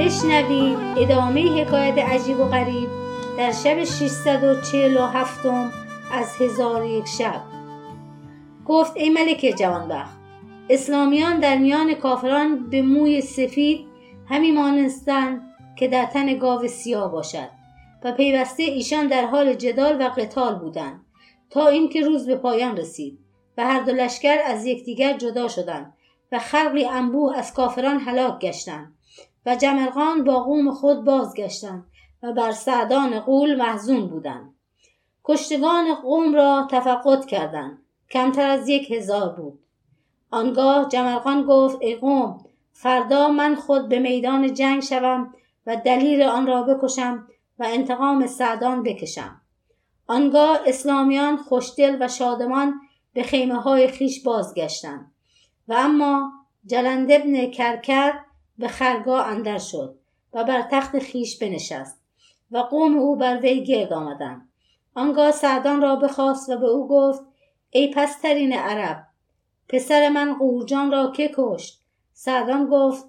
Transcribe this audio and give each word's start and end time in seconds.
بشنوید 0.00 0.78
ادامه 0.96 1.62
حکایت 1.62 1.98
عجیب 1.98 2.40
و 2.40 2.44
غریب 2.44 2.88
در 3.38 3.52
شب 3.52 3.84
647 3.84 5.46
از 6.12 6.36
هزار 6.36 6.86
یک 6.86 7.06
شب. 7.06 7.42
گفت 8.66 8.96
ای 8.96 9.10
ملک 9.10 9.54
جوانبخت 9.58 10.18
اسلامیان 10.70 11.40
در 11.40 11.58
میان 11.58 11.94
کافران 11.94 12.70
به 12.70 12.82
موی 12.82 13.20
سفید 13.20 13.86
همی 14.28 14.50
مانستند 14.50 15.42
که 15.76 15.88
در 15.88 16.04
تن 16.04 16.38
گاو 16.38 16.66
سیاه 16.66 17.12
باشد 17.12 17.48
و 18.04 18.12
پیوسته 18.12 18.62
ایشان 18.62 19.06
در 19.06 19.26
حال 19.26 19.54
جدال 19.54 20.02
و 20.02 20.08
قتال 20.08 20.54
بودند 20.54 21.06
تا 21.50 21.68
اینکه 21.68 22.00
روز 22.00 22.26
به 22.26 22.36
پایان 22.36 22.76
رسید 22.76 23.18
و 23.58 23.64
هر 23.64 23.80
دو 23.80 23.92
لشکر 23.92 24.38
از 24.46 24.66
یکدیگر 24.66 25.16
جدا 25.16 25.48
شدند 25.48 25.92
و 26.32 26.38
خلقی 26.38 26.84
انبوه 26.84 27.38
از 27.38 27.54
کافران 27.54 28.00
هلاک 28.00 28.40
گشتند. 28.40 28.94
و 29.46 29.56
جمرغان 29.56 30.24
با 30.24 30.40
قوم 30.44 30.70
خود 30.70 31.04
بازگشتند 31.04 31.86
و 32.22 32.32
بر 32.32 32.52
سعدان 32.52 33.20
قول 33.20 33.56
محزون 33.56 34.06
بودند. 34.06 34.54
کشتگان 35.24 35.94
قوم 35.94 36.34
را 36.34 36.68
تفقد 36.70 37.24
کردند. 37.24 37.78
کمتر 38.10 38.50
از 38.50 38.68
یک 38.68 38.90
هزار 38.90 39.28
بود. 39.28 39.58
آنگاه 40.30 40.88
جمرغان 40.88 41.44
گفت 41.44 41.78
ای 41.80 41.94
قوم 41.94 42.44
فردا 42.72 43.28
من 43.28 43.54
خود 43.54 43.88
به 43.88 43.98
میدان 43.98 44.54
جنگ 44.54 44.82
شوم 44.82 45.34
و 45.66 45.76
دلیل 45.76 46.22
آن 46.22 46.46
را 46.46 46.62
بکشم 46.62 47.26
و 47.58 47.64
انتقام 47.68 48.26
سعدان 48.26 48.82
بکشم. 48.82 49.40
آنگاه 50.06 50.60
اسلامیان 50.66 51.36
خوشدل 51.36 51.96
و 52.00 52.08
شادمان 52.08 52.74
به 53.12 53.22
خیمه 53.22 53.60
های 53.60 53.88
خیش 53.88 54.22
بازگشتند. 54.22 55.12
و 55.68 55.72
اما 55.72 56.32
جلند 56.66 57.12
ابن 57.12 57.50
کرکر 57.50 58.12
به 58.60 58.68
خرگاه 58.68 59.26
اندر 59.26 59.58
شد 59.58 59.94
و 60.32 60.44
بر 60.44 60.62
تخت 60.70 60.98
خیش 60.98 61.38
بنشست 61.38 62.00
و 62.50 62.58
قوم 62.58 62.98
او 62.98 63.16
بر 63.16 63.40
وی 63.40 63.64
گرد 63.64 63.92
آمدند. 63.92 64.48
آنگاه 64.94 65.30
سعدان 65.30 65.82
را 65.82 65.96
بخواست 65.96 66.48
و 66.48 66.56
به 66.56 66.66
او 66.66 66.88
گفت 66.88 67.22
ای 67.70 67.90
پسترین 67.94 68.52
عرب 68.52 69.06
پسر 69.68 70.08
من 70.08 70.34
قورجان 70.38 70.92
را 70.92 71.10
که 71.10 71.30
کشت؟ 71.36 71.80
سعدان 72.12 72.66
گفت 72.66 73.04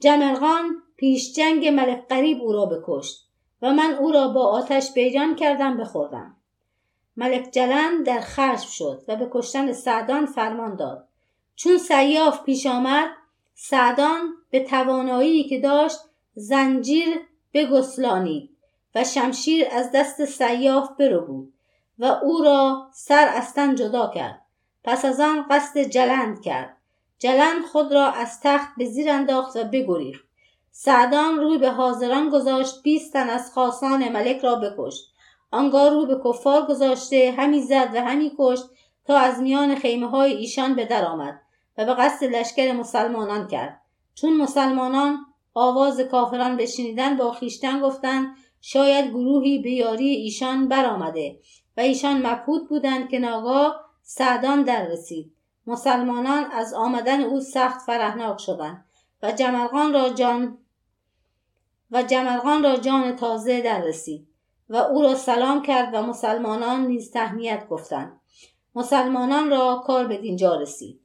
جمرغان 0.00 0.82
پیش 0.96 1.34
جنگ 1.34 1.66
ملک 1.68 2.08
قریب 2.08 2.42
او 2.42 2.52
را 2.52 2.66
بکشت 2.66 3.28
و 3.62 3.72
من 3.72 3.94
او 3.94 4.12
را 4.12 4.28
با 4.28 4.46
آتش 4.46 4.92
بیجان 4.92 5.36
کردم 5.36 5.76
بخوردم. 5.76 6.36
ملک 7.16 7.50
جلند 7.50 8.06
در 8.06 8.20
خشم 8.20 8.68
شد 8.68 9.02
و 9.08 9.16
به 9.16 9.28
کشتن 9.32 9.72
سعدان 9.72 10.26
فرمان 10.26 10.76
داد. 10.76 11.08
چون 11.54 11.78
سیاف 11.78 12.42
پیش 12.42 12.66
آمد 12.66 13.08
سعدان 13.58 14.34
به 14.50 14.64
توانایی 14.64 15.44
که 15.44 15.60
داشت 15.60 15.98
زنجیر 16.34 17.08
بگسلانید 17.54 18.50
و 18.94 19.04
شمشیر 19.04 19.66
از 19.72 19.90
دست 19.94 20.24
سیاف 20.24 20.88
برو 20.98 21.26
بود 21.26 21.52
و 21.98 22.04
او 22.04 22.42
را 22.42 22.88
سر 22.92 23.28
از 23.28 23.54
تن 23.54 23.74
جدا 23.74 24.10
کرد. 24.14 24.42
پس 24.84 25.04
از 25.04 25.20
آن 25.20 25.46
قصد 25.50 25.78
جلند 25.80 26.42
کرد. 26.42 26.76
جلند 27.18 27.64
خود 27.64 27.92
را 27.92 28.06
از 28.06 28.40
تخت 28.40 28.68
به 28.76 28.84
زیر 28.84 29.10
انداخت 29.10 29.56
و 29.56 29.64
بگریخت. 29.64 30.24
سعدان 30.70 31.36
روی 31.36 31.58
به 31.58 31.70
حاضران 31.70 32.30
گذاشت 32.30 32.82
بیست 32.82 33.12
تن 33.12 33.30
از 33.30 33.52
خاصان 33.52 34.08
ملک 34.08 34.38
را 34.38 34.54
بکشت. 34.54 35.04
آنگاه 35.50 35.90
رو 35.90 36.06
به 36.06 36.20
کفار 36.24 36.66
گذاشته 36.66 37.34
همی 37.36 37.62
زد 37.62 37.90
و 37.94 38.04
همی 38.04 38.32
کشت 38.38 38.64
تا 39.06 39.18
از 39.18 39.40
میان 39.40 39.74
خیمه 39.74 40.08
های 40.08 40.32
ایشان 40.32 40.74
به 40.74 40.84
در 40.84 41.04
آمد. 41.04 41.45
و 41.78 41.84
به 41.84 41.94
قصد 41.94 42.24
لشکر 42.24 42.72
مسلمانان 42.72 43.48
کرد. 43.48 43.80
چون 44.14 44.36
مسلمانان 44.36 45.18
آواز 45.54 46.00
کافران 46.00 46.56
بشنیدن 46.56 47.16
با 47.16 47.32
خیشتن 47.32 47.80
گفتند 47.80 48.36
شاید 48.60 49.10
گروهی 49.10 49.58
به 49.58 49.70
یاری 49.70 50.08
ایشان 50.08 50.68
برآمده 50.68 51.38
و 51.76 51.80
ایشان 51.80 52.26
مبهوت 52.26 52.68
بودند 52.68 53.08
که 53.08 53.18
ناگاه 53.18 53.80
سعدان 54.02 54.62
در 54.62 54.86
رسید. 54.86 55.32
مسلمانان 55.66 56.44
از 56.44 56.74
آمدن 56.74 57.20
او 57.20 57.40
سخت 57.40 57.80
فرهناک 57.80 58.38
شدند 58.38 58.84
و 59.22 59.32
جمرغان 59.32 59.92
را 59.92 60.08
جان 60.08 60.58
و 61.90 62.02
جمرغان 62.02 62.62
را 62.62 62.76
جان 62.76 63.16
تازه 63.16 63.60
در 63.60 63.80
رسید 63.80 64.28
و 64.68 64.76
او 64.76 65.02
را 65.02 65.14
سلام 65.14 65.62
کرد 65.62 65.94
و 65.94 66.02
مسلمانان 66.02 66.86
نیز 66.86 67.10
تهنیت 67.10 67.68
گفتند. 67.68 68.20
مسلمانان 68.74 69.50
را 69.50 69.82
کار 69.86 70.06
به 70.06 70.16
دینجا 70.16 70.56
رسید. 70.56 71.00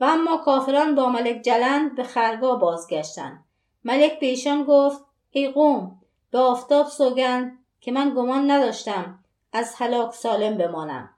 و 0.00 0.04
اما 0.04 0.36
کافران 0.36 0.94
با 0.94 1.08
ملک 1.08 1.42
جلند 1.42 1.96
به 1.96 2.02
خرگاه 2.02 2.60
بازگشتند. 2.60 3.44
ملک 3.84 4.20
به 4.20 4.26
ایشان 4.26 4.64
گفت 4.64 5.04
ای 5.30 5.48
قوم 5.48 6.00
به 6.30 6.38
آفتاب 6.38 6.86
سوگند 6.86 7.58
که 7.80 7.92
من 7.92 8.14
گمان 8.16 8.50
نداشتم 8.50 9.24
از 9.52 9.74
هلاک 9.76 10.14
سالم 10.14 10.56
بمانم. 10.56 11.10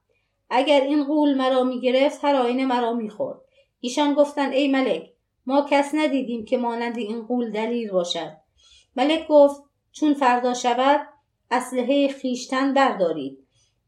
اگر 0.51 0.81
این 0.81 1.05
قول 1.05 1.35
مرا 1.35 1.65
می 1.65 1.81
گرفت 1.81 2.25
هر 2.25 2.35
آینه 2.35 2.67
مرا 2.67 2.93
می 2.93 3.11
خورد. 3.11 3.41
ایشان 3.81 4.15
گفتند 4.15 4.53
ای 4.53 4.69
ملک 4.69 5.11
ما 5.47 5.67
کس 5.71 5.95
ندیدیم 5.95 6.45
که 6.45 6.59
مانند 6.59 6.99
این 6.99 7.23
قول 7.23 7.53
دلیر 7.53 7.93
باشد. 7.93 8.37
ملک 8.97 9.27
گفت 9.29 9.63
چون 9.93 10.15
فردا 10.15 10.55
شود 10.55 11.01
اسلحه 11.51 12.09
خیشتن 12.09 12.75
بردارید 12.75 13.39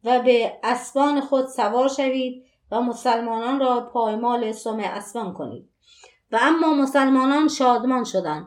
و 0.05 0.23
به 0.23 0.59
اسبان 0.63 1.21
خود 1.21 1.47
سوار 1.47 1.89
شوید 1.89 2.45
و 2.71 2.81
مسلمانان 2.81 3.61
را 3.61 3.81
پایمال 3.81 4.53
سم 4.53 4.79
اسبان 4.79 5.33
کنید. 5.33 5.71
و 6.33 6.39
اما 6.43 6.75
مسلمانان 6.75 7.49
شادمان 7.49 8.05
شدند 8.05 8.47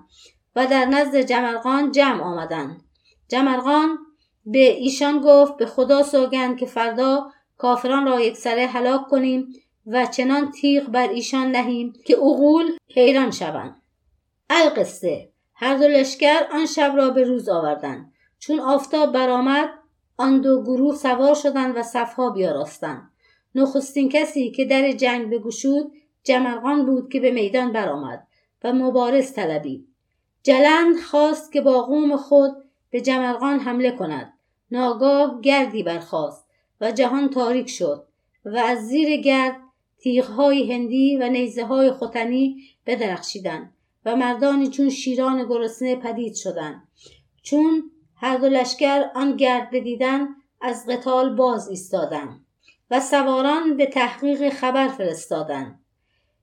و 0.56 0.68
در 0.68 0.86
نزد 0.86 1.18
جمرغان 1.18 1.92
جمع 1.92 2.24
آمدند. 2.24 2.84
جمرغان 3.28 3.98
به 4.46 4.74
ایشان 4.74 5.22
گفت 5.24 5.58
به 5.58 5.66
خدا 5.66 6.04
سوگند 6.04 6.58
که 6.58 6.66
فردا 6.66 7.32
کافران 7.58 8.06
را 8.06 8.20
یکسره 8.20 8.68
هلاک 8.68 9.08
کنیم 9.08 9.54
و 9.86 10.06
چنان 10.06 10.52
تیغ 10.52 10.86
بر 10.86 11.08
ایشان 11.08 11.52
نهیم 11.52 11.94
که 12.06 12.18
اغول 12.18 12.72
حیران 12.88 13.32
شوند. 13.32 13.82
القصه. 14.50 15.30
هر 15.54 15.78
دو 15.78 15.88
لشکر 15.88 16.48
آن 16.54 16.66
شب 16.66 16.94
را 16.96 17.10
به 17.10 17.24
روز 17.24 17.50
آوردند. 17.50 18.14
چون 18.40 18.60
آفتاب 18.60 19.12
برآمد 19.12 19.70
آن 20.18 20.42
دو 20.42 20.64
گروه 20.64 20.96
سوار 20.96 21.36
شدند 21.36 21.78
و 21.78 21.84
صفها 21.84 22.30
بیاراستند. 22.30 23.09
نخستین 23.56 24.10
کسی 24.10 24.52
که 24.52 24.66
در 24.66 24.92
جنگ 24.92 25.30
بگشود 25.30 25.92
جمرغان 26.24 26.86
بود 26.86 27.10
که 27.10 27.20
به 27.20 27.32
میدان 27.32 27.72
برآمد 27.72 28.28
و 28.64 28.74
مبارز 28.74 29.34
طلبید 29.34 29.88
جلند 30.44 31.00
خواست 31.00 31.52
که 31.52 31.62
با 31.62 31.82
قوم 31.82 32.16
خود 32.16 32.52
به 32.90 33.02
جمرغان 33.02 33.60
حمله 33.60 33.92
کند. 33.92 34.34
ناگاه 34.72 35.42
گردی 35.42 35.84
برخاست 35.84 36.46
و 36.82 36.92
جهان 36.92 37.30
تاریک 37.30 37.70
شد 37.70 38.06
و 38.46 38.58
از 38.58 38.88
زیر 38.88 39.18
گرد 39.18 39.56
تیغهای 40.00 40.74
هندی 40.74 41.18
و 41.18 41.30
نیزه 41.30 41.66
های 41.66 41.92
ختنی 41.92 42.64
بدرخشیدند 42.86 43.74
و 44.06 44.16
مردانی 44.16 44.68
چون 44.68 44.90
شیران 44.90 45.48
گرسنه 45.48 45.96
پدید 45.96 46.36
شدند. 46.36 46.88
چون 47.42 47.92
هر 48.16 48.38
دو 48.38 48.50
لشکر 48.50 49.12
آن 49.16 49.38
گرد 49.38 49.70
بدیدن 49.72 50.28
از 50.62 50.86
قتال 50.88 51.36
باز 51.36 51.70
ایستادند. 51.70 52.46
و 52.92 53.00
سواران 53.00 53.78
به 53.78 53.86
تحقیق 53.86 54.50
خبر 54.50 54.88
فرستادند 54.88 55.80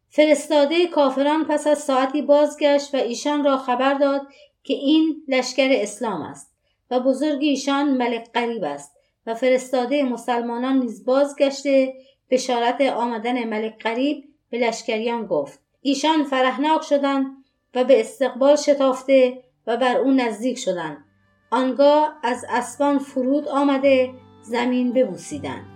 فرستاده 0.08 0.86
کافران 0.86 1.44
پس 1.44 1.66
از 1.66 1.78
ساعتی 1.78 2.22
بازگشت 2.22 2.94
و 2.94 2.98
ایشان 2.98 3.44
را 3.44 3.56
خبر 3.56 3.94
داد 3.94 4.22
که 4.62 4.74
این 4.74 5.22
لشکر 5.28 5.68
اسلام 5.70 6.22
است 6.22 6.52
و 6.90 7.00
بزرگ 7.00 7.38
ایشان 7.42 7.96
ملک 7.96 8.32
قریب 8.34 8.64
است 8.64 8.96
و 9.26 9.34
فرستاده 9.34 10.02
مسلمانان 10.02 10.78
نیز 10.78 11.04
بازگشته 11.04 11.94
بشارت 12.30 12.80
آمدن 12.80 13.44
ملک 13.44 13.82
قریب 13.82 14.24
به 14.50 14.58
لشکریان 14.58 15.26
گفت. 15.26 15.60
ایشان 15.80 16.24
فرهناک 16.24 16.82
شدند 16.82 17.26
و 17.74 17.84
به 17.84 18.00
استقبال 18.00 18.56
شتافته 18.56 19.42
و 19.66 19.76
بر 19.76 19.96
او 19.96 20.10
نزدیک 20.10 20.58
شدند. 20.58 21.04
آنگاه 21.50 22.18
از 22.22 22.44
اسبان 22.48 22.98
فرود 22.98 23.48
آمده 23.48 24.14
زمین 24.42 24.92
ببوسیدند. 24.92 25.75